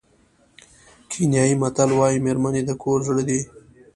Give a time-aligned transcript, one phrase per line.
[1.09, 3.39] کینیايي متل وایي مېرمنې د کور زړه دي.